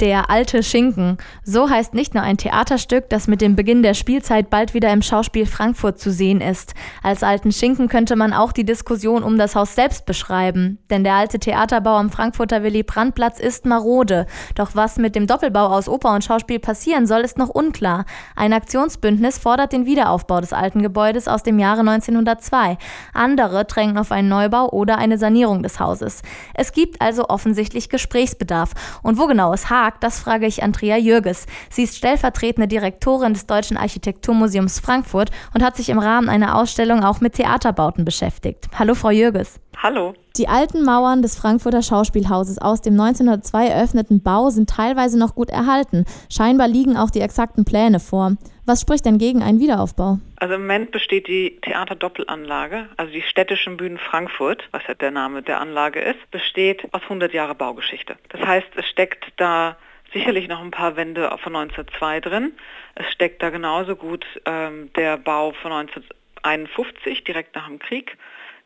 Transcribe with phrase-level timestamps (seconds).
[0.00, 1.18] Der alte Schinken.
[1.44, 5.02] So heißt nicht nur ein Theaterstück, das mit dem Beginn der Spielzeit bald wieder im
[5.02, 6.74] Schauspiel Frankfurt zu sehen ist.
[7.04, 10.78] Als alten Schinken könnte man auch die Diskussion um das Haus selbst beschreiben.
[10.90, 14.26] Denn der alte Theaterbau am Frankfurter Willy-Brandt-Platz ist marode.
[14.56, 18.04] Doch was mit dem Doppelbau aus Oper und Schauspiel passieren soll, ist noch unklar.
[18.34, 22.78] Ein Aktionsbündnis fordert den Wiederaufbau des alten Gebäudes aus dem Jahre 1902.
[23.12, 26.22] Andere drängen auf einen Neubau oder eine Sanierung des Hauses.
[26.52, 28.72] Es gibt also offensichtlich Gesprächsbedarf.
[29.04, 30.00] Und wo genau es hakt, Tag?
[30.00, 31.46] Das frage ich Andrea Jürges.
[31.70, 37.04] Sie ist stellvertretende Direktorin des Deutschen Architekturmuseums Frankfurt und hat sich im Rahmen einer Ausstellung
[37.04, 38.68] auch mit Theaterbauten beschäftigt.
[38.78, 39.60] Hallo, Frau Jürges.
[39.76, 40.14] Hallo.
[40.36, 45.48] Die alten Mauern des Frankfurter Schauspielhauses aus dem 1902 eröffneten Bau sind teilweise noch gut
[45.48, 46.06] erhalten.
[46.28, 48.32] Scheinbar liegen auch die exakten Pläne vor.
[48.66, 50.18] Was spricht denn gegen einen Wiederaufbau?
[50.34, 55.42] Also im Moment besteht die Theaterdoppelanlage, also die städtischen Bühnen Frankfurt, was ja der Name
[55.42, 58.16] der Anlage ist, besteht aus 100 Jahre Baugeschichte.
[58.30, 59.76] Das heißt, es steckt da
[60.12, 62.52] sicherlich noch ein paar Wände von 1902 drin.
[62.96, 68.18] Es steckt da genauso gut ähm, der Bau von 1951, direkt nach dem Krieg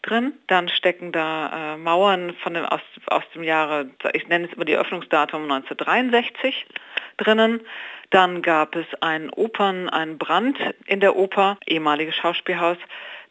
[0.03, 0.33] drin.
[0.47, 4.65] Dann stecken da äh, Mauern von dem, aus, aus dem Jahre, ich nenne es immer
[4.65, 6.67] die Öffnungsdatum 1963
[7.17, 7.61] drinnen.
[8.11, 12.79] Dann gab es einen Opern, einen Brand in der Oper, ehemaliges Schauspielhaus.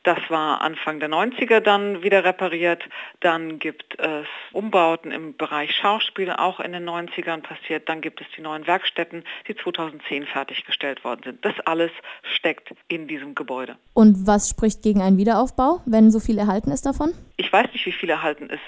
[0.04, 2.84] Das war Anfang der 90er dann wieder repariert.
[3.20, 7.90] Dann gibt es Umbauten im Bereich Schauspiel, auch in den 90ern passiert.
[7.90, 11.46] Dann gibt es die neuen Werkstätten, die 2010 fertiggestellt worden sind.
[11.46, 11.92] Das alles
[12.36, 13.78] steckt in diesem Gebäude.
[13.94, 17.14] Und was spricht gegen einen Wiederaufbau, wenn so viel erhalten ist davon?
[17.36, 18.64] Ich weiß nicht, wie viel erhalten ist,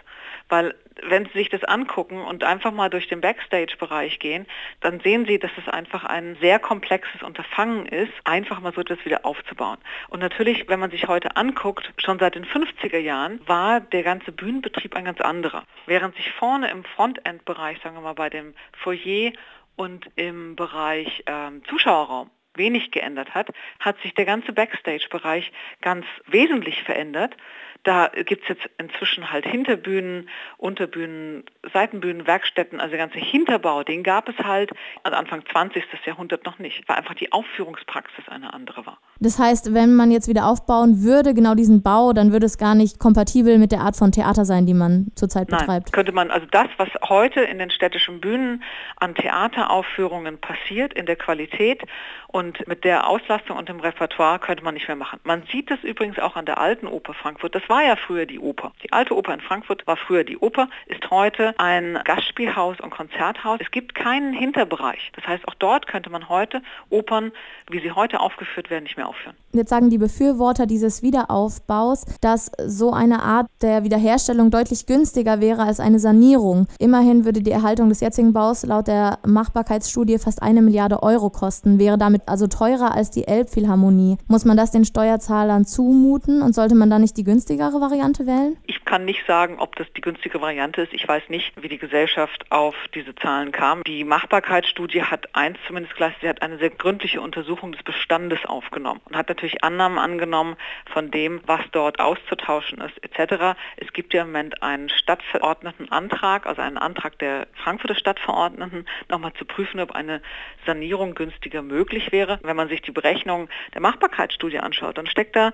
[0.50, 4.46] weil wenn Sie sich das angucken und einfach mal durch den Backstage-Bereich gehen,
[4.82, 9.04] dann sehen Sie, dass es einfach ein sehr komplexes Unterfangen ist, einfach mal so etwas
[9.06, 9.78] wieder aufzubauen.
[10.10, 14.32] Und natürlich, wenn man sich heute anguckt, schon seit den 50er Jahren war der ganze
[14.32, 15.64] Bühnenbetrieb ein ganz anderer.
[15.86, 19.32] Während sich vorne im Frontend-Bereich, sagen wir mal bei dem Foyer
[19.76, 23.48] und im Bereich ähm, Zuschauerraum wenig geändert hat,
[23.80, 25.52] hat sich der ganze Backstage-Bereich
[25.82, 27.36] ganz wesentlich verändert.
[27.84, 34.04] Da gibt es jetzt inzwischen halt Hinterbühnen, Unterbühnen, Seitenbühnen, Werkstätten, also der ganze Hinterbau, den
[34.04, 34.72] gab es halt
[35.04, 35.84] Anfang 20.
[36.06, 39.00] Jahrhundert noch nicht, weil einfach die Aufführungspraxis eine andere war.
[39.22, 42.76] Das heißt, wenn man jetzt wieder aufbauen würde, genau diesen Bau, dann würde es gar
[42.76, 45.68] nicht kompatibel mit der Art von Theater sein, die man zurzeit betreibt.
[45.88, 48.64] Nein, könnte man, also das, was heute in den städtischen Bühnen
[48.98, 51.84] an Theateraufführungen passiert, in der Qualität
[52.28, 55.20] und mit der Auslastung und dem Repertoire, könnte man nicht mehr machen.
[55.24, 57.56] Man sieht das übrigens auch an der alten Oper Frankfurt.
[57.56, 58.74] Das war ja früher die Oper.
[58.84, 63.60] Die alte Oper in Frankfurt war früher die Oper, ist heute ein Gastspielhaus und Konzerthaus.
[63.62, 65.12] Es gibt keinen Hinterbereich.
[65.14, 67.32] Das heißt, auch dort könnte man heute Opern,
[67.70, 69.38] wie sie heute aufgeführt werden, nicht mehr aufführen.
[69.54, 75.64] Jetzt sagen die Befürworter dieses Wiederaufbaus, dass so eine Art der Wiederherstellung deutlich günstiger wäre
[75.64, 76.68] als eine Sanierung.
[76.80, 81.80] Immerhin würde die Erhaltung des jetzigen Baus laut der Machbarkeitsstudie fast eine Milliarde Euro kosten,
[81.80, 84.18] wäre damit also teurer als die Elbphilharmonie.
[84.28, 88.26] Muss man das den Steuerzahlern zumuten und sollte man da nicht die günstige günstigere Variante
[88.28, 88.58] wählen?
[88.68, 90.94] Ich kann nicht sagen, ob das die günstige Variante ist.
[90.94, 93.84] Ich weiß nicht, wie die Gesellschaft auf diese Zahlen kam.
[93.84, 99.02] Die Machbarkeitsstudie hat eins zumindest geleistet, sie hat eine sehr gründliche Untersuchung des Bestandes aufgenommen
[99.06, 100.58] und hat natürlich Annahmen angenommen
[100.92, 103.58] von dem, was dort auszutauschen ist etc.
[103.78, 109.46] Es gibt ja im Moment einen Stadtverordnetenantrag, also einen Antrag der Frankfurter Stadtverordneten, nochmal zu
[109.46, 110.22] prüfen, ob eine
[110.66, 112.40] Sanierung günstiger möglich wäre.
[112.44, 115.54] Wenn man sich die Berechnung der Machbarkeitsstudie anschaut, dann steckt da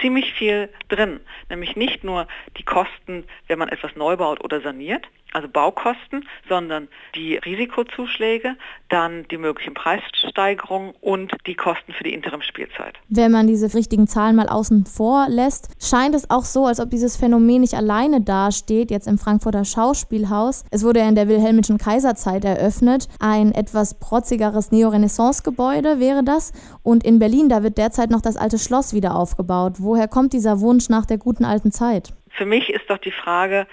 [0.00, 1.20] ziemlich viel drin
[1.50, 6.88] nämlich nicht nur die Kosten, wenn man etwas neu baut oder saniert, also Baukosten, sondern
[7.14, 8.56] die Risikozuschläge,
[8.88, 12.94] dann die möglichen Preissteigerungen und die Kosten für die Interimspielzeit.
[13.08, 16.90] Wenn man diese richtigen Zahlen mal außen vor lässt, scheint es auch so, als ob
[16.90, 20.64] dieses Phänomen nicht alleine dasteht, jetzt im Frankfurter Schauspielhaus.
[20.70, 26.52] Es wurde ja in der wilhelmischen Kaiserzeit eröffnet, ein etwas protzigeres Neorenaissance-Gebäude wäre das.
[26.82, 29.74] Und in Berlin, da wird derzeit noch das alte Schloss wieder aufgebaut.
[29.78, 32.12] Woher kommt dieser Wunsch nach der guten alten Zeit?
[32.30, 33.66] Für mich ist doch die Frage,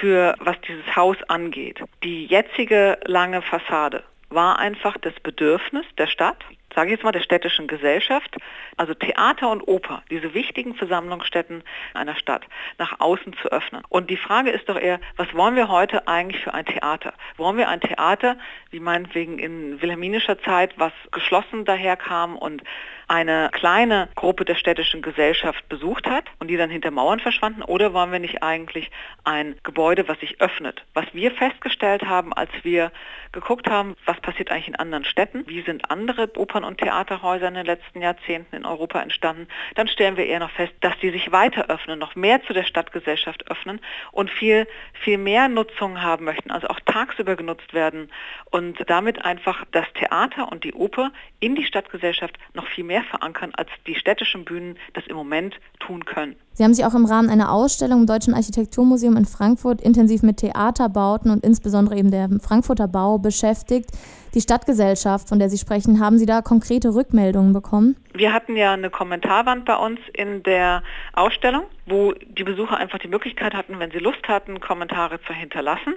[0.00, 1.82] für was dieses Haus angeht.
[2.02, 6.44] Die jetzige lange Fassade war einfach das Bedürfnis der Stadt,
[6.74, 8.36] sage ich jetzt mal der städtischen Gesellschaft,
[8.76, 11.62] also Theater und Oper, diese wichtigen Versammlungsstätten
[11.94, 12.44] einer Stadt,
[12.76, 13.82] nach außen zu öffnen.
[13.88, 17.14] Und die Frage ist doch eher, was wollen wir heute eigentlich für ein Theater?
[17.36, 18.36] Wollen wir ein Theater,
[18.70, 22.62] wie meinetwegen in wilhelminischer Zeit, was geschlossen daherkam und
[23.08, 27.62] eine kleine Gruppe der städtischen Gesellschaft besucht hat und die dann hinter Mauern verschwanden?
[27.62, 28.90] Oder wollen wir nicht eigentlich
[29.24, 30.84] ein Gebäude, was sich öffnet?
[30.94, 32.90] Was wir festgestellt haben, als wir
[33.32, 37.54] geguckt haben, was passiert eigentlich in anderen Städten, wie sind andere Opern- und Theaterhäuser in
[37.54, 41.30] den letzten Jahrzehnten in Europa entstanden, dann stellen wir eher noch fest, dass die sich
[41.32, 43.80] weiter öffnen, noch mehr zu der Stadtgesellschaft öffnen
[44.10, 48.10] und viel, viel mehr Nutzung haben möchten, also auch tagsüber genutzt werden
[48.50, 53.52] und damit einfach das Theater und die Oper in die Stadtgesellschaft noch viel mehr verankern,
[53.56, 56.36] als die städtischen Bühnen das im Moment tun können.
[56.52, 60.38] Sie haben sich auch im Rahmen einer Ausstellung im Deutschen Architekturmuseum in Frankfurt intensiv mit
[60.38, 63.90] Theaterbauten und insbesondere eben der Frankfurter Bau beschäftigt.
[64.34, 67.96] Die Stadtgesellschaft, von der Sie sprechen, haben Sie da konkrete Rückmeldungen bekommen?
[68.14, 70.82] Wir hatten ja eine Kommentarwand bei uns in der
[71.12, 75.94] Ausstellung, wo die Besucher einfach die Möglichkeit hatten, wenn sie Lust hatten, Kommentare zu hinterlassen.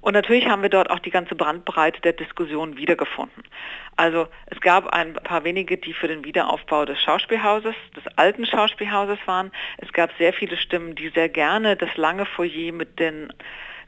[0.00, 3.44] Und natürlich haben wir dort auch die ganze Brandbreite der Diskussion wiedergefunden.
[3.96, 9.18] Also es gab ein paar wenige, die für den Wiederaufbau des Schauspielhauses, des alten Schauspielhauses
[9.26, 9.52] waren.
[9.78, 13.32] Es gab sehr viele Stimmen, die sehr gerne das lange Foyer mit den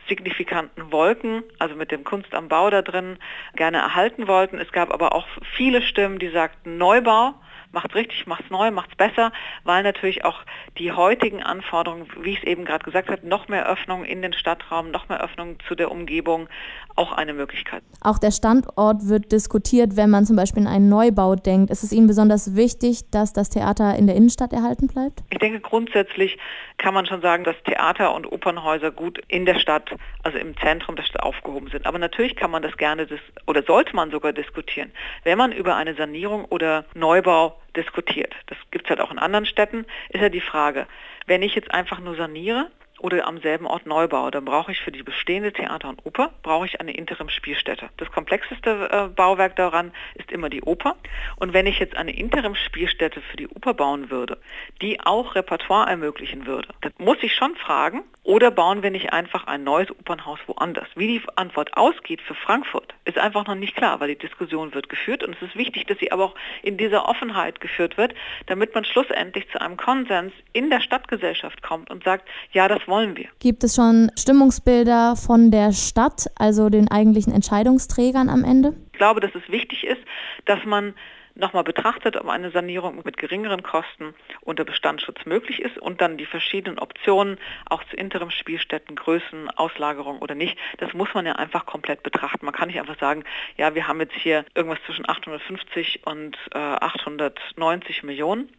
[0.09, 3.19] signifikanten Wolken, also mit dem Kunst am Bau da drin,
[3.55, 4.59] gerne erhalten wollten.
[4.59, 5.27] Es gab aber auch
[5.57, 7.35] viele Stimmen, die sagten Neubau
[7.73, 9.33] macht's richtig, macht's neu, macht's besser,
[9.65, 10.43] weil natürlich auch
[10.79, 14.33] die heutigen Anforderungen, wie ich es eben gerade gesagt habe, noch mehr Öffnung in den
[14.33, 16.49] Stadtraum, noch mehr Öffnung zu der Umgebung,
[16.97, 17.83] auch eine Möglichkeit.
[18.03, 21.71] Auch der Standort wird diskutiert, wenn man zum Beispiel in einen Neubau denkt.
[21.71, 25.23] Ist es Ihnen besonders wichtig, dass das Theater in der Innenstadt erhalten bleibt?
[25.31, 26.39] Ich denke, grundsätzlich
[26.77, 30.97] kann man schon sagen, dass Theater und Opernhäuser gut in der Stadt, also im Zentrum
[30.97, 31.87] der Stadt aufgehoben sind.
[31.87, 33.07] Aber natürlich kann man das gerne
[33.47, 34.93] oder sollte man sogar diskutieren,
[35.25, 38.35] wenn man über eine Sanierung oder Neubau diskutiert.
[38.47, 39.87] Das gibt es halt auch in anderen Städten.
[40.11, 40.87] Ist ja die Frage,
[41.27, 42.71] wenn ich jetzt einfach nur saniere,
[43.03, 46.31] oder am selben Ort neu baue, dann brauche ich für die bestehende Theater und Oper
[46.43, 47.91] brauche ich eine Interimspielstätte.
[47.97, 50.97] Das komplexeste äh, Bauwerk daran ist immer die Oper.
[51.37, 54.39] Und wenn ich jetzt eine Interimspielstätte für die Oper bauen würde,
[54.81, 59.49] die auch Repertoire ermöglichen würde, dann muss ich schon fragen, oder bauen wir nicht einfach
[59.49, 60.87] ein neues Opernhaus woanders?
[60.95, 64.89] Wie die Antwort ausgeht für Frankfurt, ist einfach noch nicht klar, weil die Diskussion wird
[64.89, 68.15] geführt und es ist wichtig, dass sie aber auch in dieser Offenheit geführt wird,
[68.47, 73.17] damit man schlussendlich zu einem Konsens in der Stadtgesellschaft kommt und sagt, ja, das wollen
[73.17, 73.29] wir.
[73.39, 78.75] Gibt es schon Stimmungsbilder von der Stadt, also den eigentlichen Entscheidungsträgern am Ende?
[78.93, 80.03] Ich glaube, dass es wichtig ist,
[80.45, 80.95] dass man
[81.35, 84.13] nochmal betrachtet, ob eine Sanierung mit geringeren Kosten
[84.43, 90.35] unter Bestandsschutz möglich ist und dann die verschiedenen Optionen auch zu Interimspielstätten, Größen, Auslagerung oder
[90.35, 92.45] nicht, das muss man ja einfach komplett betrachten.
[92.45, 93.25] Man kann nicht einfach sagen,
[93.57, 98.51] ja, wir haben jetzt hier irgendwas zwischen 850 und äh, 890 Millionen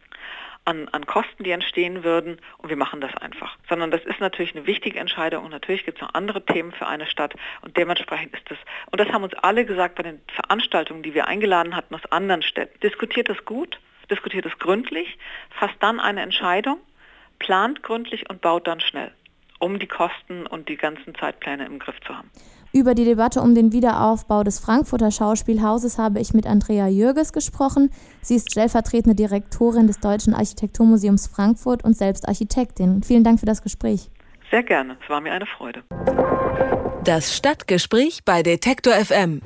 [0.64, 3.56] an, an Kosten, die entstehen würden und wir machen das einfach.
[3.68, 6.86] Sondern das ist natürlich eine wichtige Entscheidung und natürlich gibt es noch andere Themen für
[6.86, 8.58] eine Stadt und dementsprechend ist das,
[8.90, 12.42] und das haben uns alle gesagt bei den Veranstaltungen, die wir eingeladen hatten aus anderen
[12.42, 13.78] Städten, diskutiert das gut,
[14.10, 15.18] diskutiert es gründlich,
[15.50, 16.78] fasst dann eine Entscheidung,
[17.38, 19.12] plant gründlich und baut dann schnell,
[19.58, 22.30] um die Kosten und die ganzen Zeitpläne im Griff zu haben.
[22.74, 27.92] Über die Debatte um den Wiederaufbau des Frankfurter Schauspielhauses habe ich mit Andrea Jürges gesprochen.
[28.20, 33.04] Sie ist stellvertretende Direktorin des Deutschen Architekturmuseums Frankfurt und selbst Architektin.
[33.04, 34.10] Vielen Dank für das Gespräch.
[34.50, 35.84] Sehr gerne, es war mir eine Freude.
[37.04, 39.40] Das Stadtgespräch bei Detektor FM.